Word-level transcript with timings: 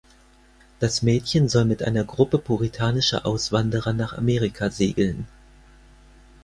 Das 0.79 1.03
Mädchen 1.03 1.47
soll 1.47 1.65
mit 1.65 1.83
einer 1.83 2.03
Gruppe 2.03 2.39
puritanischer 2.39 3.23
Auswanderer 3.27 3.93
nach 3.93 4.13
Amerika 4.17 4.71
segeln. 4.71 5.27